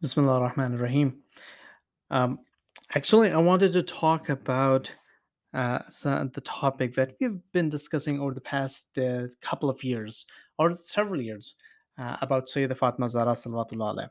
Bismillah 0.00 0.40
ar-Rahman 0.40 0.74
ar-Rahim. 0.74 1.18
Um, 2.10 2.38
actually, 2.94 3.32
I 3.32 3.38
wanted 3.38 3.72
to 3.72 3.82
talk 3.82 4.28
about 4.28 4.88
uh, 5.54 5.80
so- 5.88 6.30
the 6.32 6.40
topic 6.42 6.94
that 6.94 7.14
we've 7.20 7.40
been 7.52 7.68
discussing 7.68 8.20
over 8.20 8.32
the 8.32 8.40
past 8.40 8.86
uh, 8.98 9.26
couple 9.42 9.68
of 9.68 9.82
years 9.82 10.24
or 10.56 10.76
several 10.76 11.20
years 11.20 11.56
uh, 11.98 12.16
about 12.20 12.46
Sayyida 12.46 12.76
Fatma 12.76 13.08
Zahra 13.08 13.32
Salawatullah 13.32 13.94
alaiha. 13.96 14.10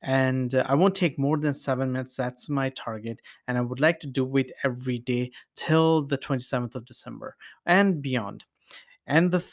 And 0.00 0.54
uh, 0.54 0.64
I 0.66 0.74
won't 0.74 0.94
take 0.94 1.18
more 1.18 1.36
than 1.36 1.52
seven 1.52 1.92
minutes. 1.92 2.16
That's 2.16 2.48
my 2.48 2.70
target. 2.70 3.20
And 3.46 3.58
I 3.58 3.60
would 3.60 3.80
like 3.80 4.00
to 4.00 4.06
do 4.06 4.38
it 4.38 4.52
every 4.64 5.00
day 5.00 5.32
till 5.54 6.00
the 6.00 6.16
27th 6.16 6.76
of 6.76 6.86
December 6.86 7.36
and 7.66 8.00
beyond. 8.00 8.44
And 9.06 9.30
the 9.30 9.44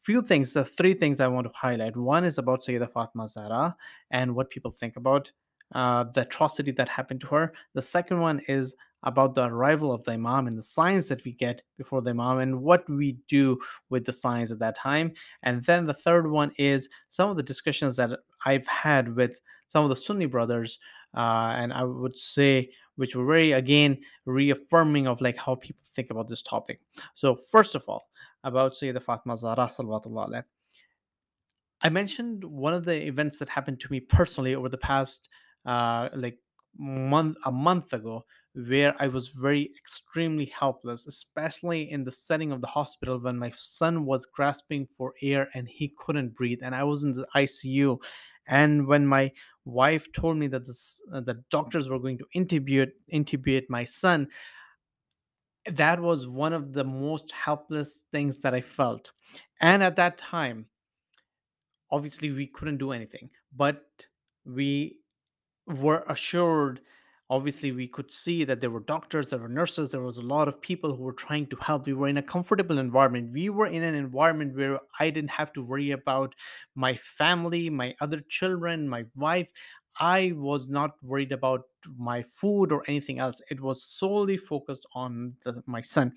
few 0.00 0.22
things, 0.22 0.52
the 0.52 0.64
three 0.64 0.94
things 0.94 1.20
I 1.20 1.28
want 1.28 1.46
to 1.46 1.52
highlight. 1.54 1.96
One 1.96 2.24
is 2.24 2.38
about 2.38 2.60
Sayyida 2.60 2.90
Fatma 2.92 3.28
Zahra 3.28 3.76
and 4.10 4.34
what 4.34 4.50
people 4.50 4.70
think 4.70 4.96
about 4.96 5.30
uh, 5.74 6.04
the 6.04 6.22
atrocity 6.22 6.72
that 6.72 6.88
happened 6.88 7.20
to 7.20 7.26
her. 7.28 7.52
The 7.74 7.82
second 7.82 8.20
one 8.20 8.40
is 8.48 8.74
about 9.04 9.34
the 9.34 9.44
arrival 9.44 9.92
of 9.92 10.04
the 10.04 10.12
Imam 10.12 10.46
and 10.46 10.58
the 10.58 10.62
signs 10.62 11.08
that 11.08 11.24
we 11.24 11.32
get 11.32 11.62
before 11.78 12.02
the 12.02 12.10
Imam 12.10 12.38
and 12.38 12.62
what 12.62 12.88
we 12.88 13.12
do 13.28 13.58
with 13.88 14.04
the 14.04 14.12
signs 14.12 14.52
at 14.52 14.58
that 14.58 14.76
time. 14.76 15.12
And 15.42 15.64
then 15.64 15.86
the 15.86 15.94
third 15.94 16.30
one 16.30 16.52
is 16.58 16.88
some 17.08 17.30
of 17.30 17.36
the 17.36 17.42
discussions 17.42 17.96
that 17.96 18.10
I've 18.44 18.66
had 18.66 19.14
with 19.14 19.40
some 19.68 19.84
of 19.84 19.90
the 19.90 19.96
Sunni 19.96 20.26
brothers. 20.26 20.78
Uh, 21.14 21.54
and 21.56 21.72
I 21.72 21.84
would 21.84 22.18
say, 22.18 22.70
which 22.96 23.16
were 23.16 23.24
very, 23.24 23.52
again, 23.52 23.98
reaffirming 24.26 25.06
of 25.06 25.20
like 25.20 25.36
how 25.36 25.54
people 25.54 25.80
think 25.94 26.10
about 26.10 26.28
this 26.28 26.42
topic. 26.42 26.80
So, 27.14 27.34
first 27.34 27.74
of 27.74 27.82
all, 27.88 28.09
about 28.44 28.74
Sayyida 28.74 29.02
Fatma 29.02 29.36
Zahra 29.36 29.66
salawatullah 29.66 30.28
alaiha. 30.28 30.44
I 31.82 31.88
mentioned 31.88 32.44
one 32.44 32.74
of 32.74 32.84
the 32.84 33.06
events 33.06 33.38
that 33.38 33.48
happened 33.48 33.80
to 33.80 33.88
me 33.90 34.00
personally 34.00 34.54
over 34.54 34.68
the 34.68 34.78
past 34.78 35.28
uh, 35.64 36.08
like 36.14 36.38
month 36.78 37.36
a 37.44 37.52
month 37.52 37.92
ago 37.92 38.24
where 38.54 38.94
I 38.98 39.06
was 39.06 39.28
very 39.28 39.70
extremely 39.78 40.46
helpless, 40.46 41.06
especially 41.06 41.90
in 41.90 42.02
the 42.02 42.10
setting 42.10 42.50
of 42.50 42.60
the 42.60 42.66
hospital 42.66 43.18
when 43.18 43.38
my 43.38 43.50
son 43.50 44.04
was 44.04 44.26
grasping 44.26 44.86
for 44.86 45.14
air 45.22 45.48
and 45.54 45.68
he 45.68 45.94
couldn't 45.98 46.34
breathe, 46.34 46.60
and 46.62 46.74
I 46.74 46.82
was 46.84 47.04
in 47.04 47.12
the 47.12 47.26
ICU. 47.36 47.98
And 48.48 48.86
when 48.88 49.06
my 49.06 49.30
wife 49.64 50.10
told 50.12 50.36
me 50.36 50.48
that 50.48 50.66
this, 50.66 51.00
uh, 51.12 51.20
the 51.20 51.42
doctors 51.50 51.88
were 51.88 52.00
going 52.00 52.18
to 52.18 52.26
intubate 52.34 52.90
intubate 53.12 53.66
my 53.68 53.84
son, 53.84 54.28
that 55.76 56.00
was 56.00 56.28
one 56.28 56.52
of 56.52 56.72
the 56.72 56.84
most 56.84 57.32
helpless 57.32 58.00
things 58.12 58.38
that 58.38 58.54
I 58.54 58.60
felt. 58.60 59.12
And 59.60 59.82
at 59.82 59.96
that 59.96 60.18
time, 60.18 60.66
obviously 61.90 62.30
we 62.30 62.46
couldn't 62.46 62.78
do 62.78 62.92
anything, 62.92 63.30
but 63.54 63.84
we 64.44 64.98
were 65.66 66.04
assured 66.08 66.80
obviously 67.30 67.70
we 67.70 67.86
could 67.86 68.10
see 68.10 68.42
that 68.42 68.60
there 68.60 68.70
were 68.70 68.80
doctors 68.80 69.30
there 69.30 69.38
were 69.38 69.48
nurses 69.48 69.90
there 69.90 70.00
was 70.02 70.16
a 70.16 70.20
lot 70.20 70.48
of 70.48 70.60
people 70.60 70.94
who 70.94 71.04
were 71.04 71.12
trying 71.12 71.46
to 71.46 71.56
help. 71.56 71.86
We 71.86 71.94
were 71.94 72.08
in 72.08 72.16
a 72.16 72.22
comfortable 72.22 72.78
environment. 72.78 73.32
We 73.32 73.50
were 73.50 73.68
in 73.68 73.84
an 73.84 73.94
environment 73.94 74.56
where 74.56 74.80
i 74.98 75.10
didn't 75.10 75.30
have 75.30 75.52
to 75.52 75.62
worry 75.62 75.92
about 75.92 76.34
my 76.74 76.94
family 76.96 77.70
my 77.70 77.94
other 78.00 78.20
children 78.28 78.88
my 78.88 79.04
wife 79.14 79.50
i 79.98 80.32
was 80.36 80.68
not 80.68 80.92
worried 81.02 81.32
about 81.32 81.64
my 81.96 82.22
food 82.22 82.72
or 82.72 82.82
anything 82.86 83.18
else. 83.18 83.40
It 83.50 83.60
was 83.60 83.82
solely 83.82 84.36
focused 84.36 84.86
on 84.94 85.34
the, 85.44 85.62
my 85.66 85.80
son. 85.80 86.14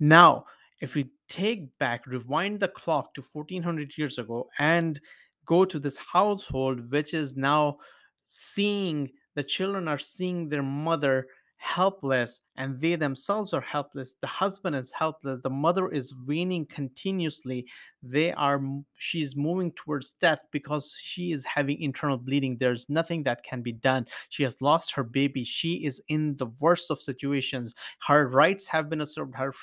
Now, 0.00 0.46
if 0.80 0.94
we 0.94 1.10
take 1.28 1.76
back, 1.78 2.06
rewind 2.06 2.60
the 2.60 2.68
clock 2.68 3.14
to 3.14 3.22
1400 3.22 3.96
years 3.96 4.18
ago 4.18 4.48
and 4.58 5.00
go 5.46 5.64
to 5.64 5.78
this 5.78 5.96
household, 5.96 6.90
which 6.90 7.14
is 7.14 7.36
now 7.36 7.78
seeing 8.26 9.10
the 9.34 9.44
children 9.44 9.88
are 9.88 9.98
seeing 9.98 10.48
their 10.48 10.62
mother 10.62 11.26
helpless 11.64 12.42
and 12.56 12.78
they 12.78 12.94
themselves 12.94 13.54
are 13.54 13.60
helpless. 13.62 14.14
The 14.20 14.26
husband 14.26 14.76
is 14.76 14.92
helpless. 14.92 15.40
The 15.40 15.48
mother 15.48 15.90
is 15.90 16.14
weaning 16.28 16.66
continuously. 16.66 17.66
They 18.02 18.32
are 18.34 18.60
she's 18.98 19.34
moving 19.34 19.72
towards 19.72 20.12
death 20.12 20.40
because 20.52 20.94
she 21.00 21.32
is 21.32 21.42
having 21.44 21.80
internal 21.80 22.18
bleeding. 22.18 22.58
There's 22.58 22.90
nothing 22.90 23.22
that 23.22 23.42
can 23.44 23.62
be 23.62 23.72
done. 23.72 24.06
She 24.28 24.42
has 24.42 24.60
lost 24.60 24.92
her 24.92 25.02
baby. 25.02 25.42
She 25.42 25.86
is 25.86 26.02
in 26.08 26.36
the 26.36 26.48
worst 26.60 26.90
of 26.90 27.00
situations. 27.00 27.74
Her 28.06 28.28
rights 28.28 28.66
have 28.66 28.90
been 28.90 29.00
usurped 29.00 29.34
her 29.36 29.54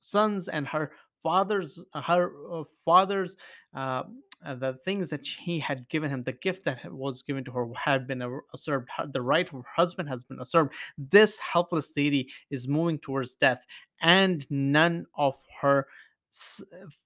sons 0.00 0.48
and 0.48 0.66
her 0.66 0.90
father's 1.22 1.82
her 1.94 2.32
uh, 2.52 2.64
father's 2.84 3.36
uh, 3.74 4.02
uh, 4.44 4.54
the 4.54 4.74
things 4.84 5.10
that 5.10 5.24
she 5.24 5.58
had 5.58 5.88
given 5.88 6.10
him 6.10 6.22
the 6.22 6.32
gift 6.32 6.64
that 6.64 6.92
was 6.92 7.22
given 7.22 7.44
to 7.44 7.50
her 7.50 7.66
had 7.76 8.06
been 8.06 8.22
uh, 8.22 8.28
usurped 8.52 8.90
the 9.12 9.20
right 9.22 9.46
of 9.46 9.52
her 9.52 9.62
husband 9.76 10.08
has 10.08 10.22
been 10.22 10.38
usurped 10.38 10.74
this 10.96 11.38
helpless 11.38 11.92
lady 11.96 12.28
is 12.50 12.68
moving 12.68 12.98
towards 12.98 13.34
death 13.34 13.64
and 14.02 14.46
none 14.50 15.06
of 15.16 15.34
her 15.60 15.86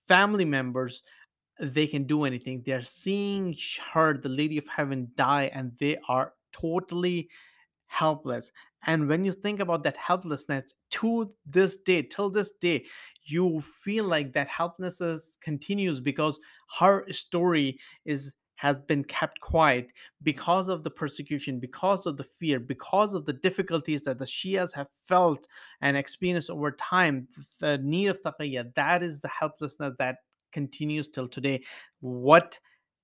family 0.06 0.44
members 0.44 1.02
they 1.60 1.86
can 1.86 2.04
do 2.04 2.24
anything 2.24 2.62
they're 2.64 2.82
seeing 2.82 3.56
her 3.92 4.16
the 4.16 4.28
lady 4.28 4.58
of 4.58 4.66
heaven 4.68 5.10
die 5.16 5.50
and 5.54 5.72
they 5.78 5.96
are 6.08 6.32
totally 6.52 7.28
helpless. 7.88 8.50
And 8.86 9.08
when 9.08 9.24
you 9.24 9.32
think 9.32 9.60
about 9.60 9.82
that 9.84 9.96
helplessness 9.96 10.74
to 10.90 11.32
this 11.44 11.76
day, 11.78 12.02
till 12.02 12.30
this 12.30 12.52
day, 12.60 12.84
you 13.24 13.60
feel 13.60 14.04
like 14.04 14.32
that 14.32 14.48
helplessness 14.48 15.36
continues 15.42 16.00
because 16.00 16.38
her 16.78 17.10
story 17.12 17.78
is 18.04 18.32
has 18.58 18.80
been 18.80 19.04
kept 19.04 19.40
quiet 19.40 19.92
because 20.24 20.68
of 20.68 20.82
the 20.82 20.90
persecution, 20.90 21.60
because 21.60 22.06
of 22.06 22.16
the 22.16 22.24
fear, 22.24 22.58
because 22.58 23.14
of 23.14 23.24
the 23.24 23.32
difficulties 23.32 24.02
that 24.02 24.18
the 24.18 24.24
Shias 24.24 24.74
have 24.74 24.88
felt 25.06 25.46
and 25.80 25.96
experienced 25.96 26.50
over 26.50 26.72
time. 26.72 27.28
The 27.60 27.78
need 27.78 28.08
of 28.08 28.20
taqiyya, 28.20 28.74
that 28.74 29.04
is 29.04 29.20
the 29.20 29.28
helplessness 29.28 29.94
that 30.00 30.16
continues 30.52 31.06
till 31.06 31.28
today. 31.28 31.62
What 32.00 32.58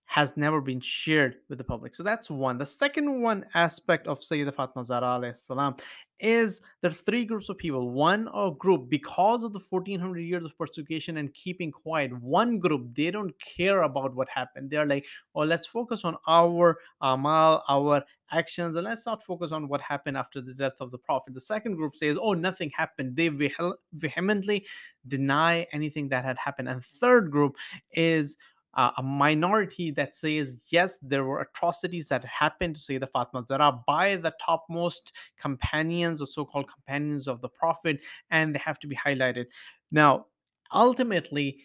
has 0.07 0.37
never 0.37 0.61
been 0.61 0.81
shared 0.81 1.37
with 1.49 1.59
the 1.59 1.65
public. 1.65 1.95
So 1.95 2.03
that's 2.03 2.31
one. 2.31 2.59
The 2.59 2.67
second 2.67 3.23
one 3.23 3.45
aspect 3.55 4.07
of 4.07 4.21
Sayyida 4.21 4.55
Fatma 4.55 4.85
Zahra 4.85 5.35
salam 5.35 5.77
is 6.21 6.61
there 6.81 6.91
are 6.91 6.95
three 6.95 7.25
groups 7.25 7.49
of 7.49 7.59
people. 7.59 7.91
One 7.91 8.29
group, 8.59 8.89
because 8.89 9.45
of 9.45 9.53
the 9.53 9.59
1400 9.59 10.21
years 10.21 10.45
of 10.45 10.57
persecution 10.57 11.17
and 11.17 11.33
keeping 11.35 11.73
quiet, 11.73 12.13
one 12.23 12.59
group, 12.59 12.95
they 12.95 13.11
don't 13.11 13.33
care 13.41 13.83
about 13.83 14.15
what 14.15 14.29
happened. 14.29 14.71
They're 14.71 14.87
like, 14.87 15.07
oh, 15.35 15.41
let's 15.41 15.67
focus 15.67 16.05
on 16.05 16.17
our 16.29 16.79
amal, 17.01 17.65
our 17.69 18.03
actions, 18.31 18.77
and 18.77 18.85
let's 18.85 19.07
not 19.07 19.23
focus 19.23 19.53
on 19.53 19.69
what 19.69 19.81
happened 19.81 20.17
after 20.17 20.41
the 20.41 20.55
death 20.55 20.81
of 20.81 20.91
the 20.91 20.99
Prophet. 20.99 21.35
The 21.35 21.41
second 21.41 21.77
group 21.77 21.97
says, 21.97 22.19
oh, 22.21 22.35
nothing 22.35 22.71
happened. 22.77 23.17
They 23.17 23.31
vehe- 23.31 23.75
vehemently 23.95 24.67
deny 25.09 25.67
anything 25.73 26.09
that 26.11 26.25
had 26.25 26.39
happened. 26.39 26.69
And 26.69 26.85
third 27.01 27.31
group 27.31 27.57
is 27.93 28.37
uh, 28.77 28.91
a 28.97 29.03
minority 29.03 29.91
that 29.93 30.15
says 30.15 30.57
yes, 30.69 30.99
there 31.03 31.25
were 31.25 31.41
atrocities 31.41 32.09
that 32.09 32.25
happened 32.25 32.77
to 32.77 32.81
Sayyida 32.81 33.11
Fatma 33.11 33.45
Zahra 33.47 33.81
by 33.87 34.17
the 34.17 34.33
topmost 34.45 35.13
companions 35.39 36.21
or 36.21 36.27
so-called 36.27 36.71
companions 36.73 37.29
of 37.29 37.41
the 37.41 37.49
Prophet, 37.49 38.01
and 38.31 38.55
they 38.55 38.59
have 38.59 38.79
to 38.81 38.87
be 38.87 38.97
highlighted. 38.97 39.47
Now, 39.91 40.27
ultimately, 40.73 41.61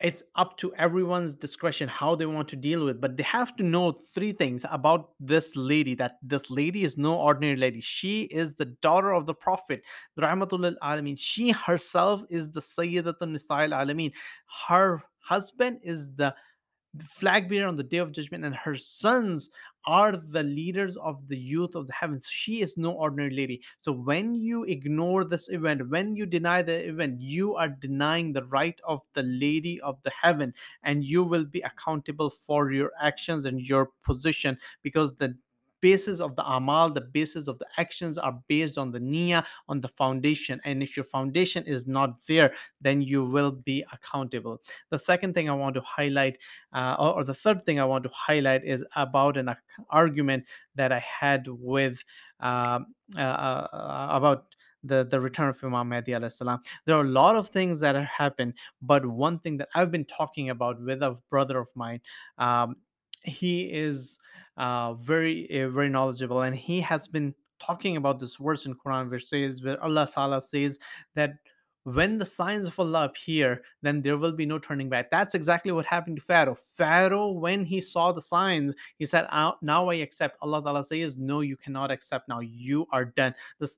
it's 0.00 0.22
up 0.34 0.56
to 0.56 0.74
everyone's 0.76 1.34
discretion 1.34 1.86
how 1.86 2.14
they 2.14 2.24
want 2.24 2.48
to 2.48 2.56
deal 2.56 2.84
with 2.86 3.00
but 3.00 3.16
they 3.16 3.22
have 3.22 3.54
to 3.56 3.62
know 3.62 3.92
three 4.14 4.32
things 4.32 4.64
about 4.70 5.10
this 5.20 5.54
lady 5.54 5.94
that 5.94 6.16
this 6.22 6.50
lady 6.50 6.84
is 6.84 6.96
no 6.96 7.16
ordinary 7.16 7.56
lady. 7.56 7.80
She 7.80 8.22
is 8.22 8.54
the 8.54 8.64
daughter 8.64 9.12
of 9.12 9.26
the 9.26 9.34
prophet 9.34 9.84
rahmatul 10.18 10.74
alamin 10.82 11.18
she 11.18 11.50
herself 11.50 12.22
is 12.30 12.50
the 12.50 12.60
sayyidatun 12.60 13.36
nisa'il 13.36 13.72
alamin 13.72 14.12
her 14.66 15.02
husband 15.20 15.80
is 15.82 16.12
the 16.14 16.34
flag 17.08 17.48
bearer 17.48 17.68
on 17.68 17.76
the 17.76 17.84
day 17.84 17.98
of 17.98 18.12
judgment, 18.12 18.44
and 18.44 18.54
her 18.54 18.76
sons 18.76 19.48
are 19.86 20.16
the 20.16 20.42
leaders 20.42 20.96
of 20.96 21.26
the 21.28 21.38
youth 21.38 21.74
of 21.74 21.86
the 21.86 21.92
heavens. 21.92 22.28
She 22.28 22.60
is 22.60 22.76
no 22.76 22.92
ordinary 22.92 23.34
lady. 23.34 23.62
So 23.80 23.92
when 23.92 24.34
you 24.34 24.64
ignore 24.64 25.24
this 25.24 25.48
event, 25.50 25.88
when 25.88 26.16
you 26.16 26.26
deny 26.26 26.62
the 26.62 26.88
event, 26.88 27.20
you 27.20 27.54
are 27.54 27.68
denying 27.68 28.32
the 28.32 28.44
right 28.46 28.78
of 28.84 29.02
the 29.12 29.22
lady 29.22 29.80
of 29.82 30.02
the 30.02 30.12
heaven, 30.20 30.52
and 30.82 31.04
you 31.04 31.22
will 31.22 31.44
be 31.44 31.60
accountable 31.60 32.30
for 32.30 32.72
your 32.72 32.92
actions 33.00 33.44
and 33.44 33.60
your 33.60 33.90
position 34.04 34.58
because 34.82 35.14
the 35.14 35.36
basis 35.80 36.20
of 36.20 36.36
the 36.36 36.46
amal 36.46 36.90
the 36.90 37.00
basis 37.00 37.48
of 37.48 37.58
the 37.58 37.66
actions 37.78 38.18
are 38.18 38.38
based 38.48 38.78
on 38.78 38.90
the 38.90 39.00
niyyah 39.00 39.44
on 39.68 39.80
the 39.80 39.88
foundation 39.88 40.60
and 40.64 40.82
if 40.82 40.96
your 40.96 41.04
foundation 41.04 41.64
is 41.64 41.86
not 41.86 42.16
there 42.26 42.52
then 42.80 43.00
you 43.02 43.24
will 43.24 43.52
be 43.52 43.84
accountable 43.92 44.60
the 44.90 44.98
second 44.98 45.34
thing 45.34 45.48
i 45.48 45.54
want 45.54 45.74
to 45.74 45.80
highlight 45.80 46.38
uh, 46.72 46.96
or, 46.98 47.24
the 47.24 47.34
third 47.34 47.64
thing 47.66 47.80
I 47.80 47.84
want 47.84 48.04
to 48.04 48.10
highlight 48.12 48.64
is 48.64 48.84
about 48.96 49.36
an 49.36 49.54
argument 49.88 50.44
that 50.76 50.92
I 50.92 51.00
had 51.00 51.46
with 51.48 52.02
um, 52.40 52.94
uh, 53.16 53.20
uh, 53.20 53.68
uh, 53.72 54.08
about 54.12 54.46
the, 54.82 55.04
the 55.04 55.20
return 55.20 55.48
of 55.48 55.62
Imam 55.62 55.88
Mahdi 55.88 56.16
salam. 56.30 56.60
There 56.86 56.96
are 56.96 57.04
a 57.04 57.08
lot 57.08 57.36
of 57.36 57.48
things 57.48 57.80
that 57.80 57.94
have 57.94 58.04
happened, 58.04 58.54
but 58.80 59.04
one 59.04 59.38
thing 59.38 59.56
that 59.58 59.68
I've 59.74 59.90
been 59.90 60.06
talking 60.06 60.50
about 60.50 60.80
with 60.80 61.02
a 61.02 61.18
brother 61.28 61.58
of 61.58 61.68
mine, 61.74 62.00
um, 62.38 62.76
he 63.22 63.62
is 63.62 64.18
uh, 64.56 64.94
very 64.94 65.62
uh, 65.62 65.68
very 65.68 65.88
knowledgeable 65.88 66.42
and 66.42 66.56
he 66.56 66.80
has 66.80 67.06
been 67.06 67.34
talking 67.58 67.96
about 67.96 68.18
this 68.18 68.36
verse 68.36 68.66
in 68.66 68.74
quran 68.74 69.10
which 69.10 69.26
says 69.26 69.62
where 69.62 69.82
allah 69.82 70.40
says 70.42 70.78
that 71.14 71.34
when 71.84 72.18
the 72.18 72.26
signs 72.26 72.66
of 72.66 72.78
allah 72.78 73.04
appear 73.04 73.62
then 73.82 74.02
there 74.02 74.18
will 74.18 74.32
be 74.32 74.44
no 74.44 74.58
turning 74.58 74.88
back. 74.90 75.10
That's 75.10 75.34
exactly 75.34 75.72
what 75.72 75.86
happened 75.86 76.16
to 76.16 76.22
pharaoh. 76.22 76.54
Pharaoh 76.54 77.30
when 77.32 77.64
he 77.64 77.80
saw 77.80 78.12
the 78.12 78.20
signs 78.20 78.74
he 78.98 79.06
said 79.06 79.26
"Ah, 79.30 79.56
now 79.62 79.88
i 79.88 79.94
accept. 79.94 80.36
Allah 80.42 80.62
Ta'ala 80.62 80.84
says 80.84 81.16
no 81.16 81.40
you 81.40 81.56
cannot 81.56 81.90
accept 81.90 82.28
now. 82.28 82.40
You 82.40 82.86
are 82.92 83.06
done. 83.06 83.34
The 83.58 83.70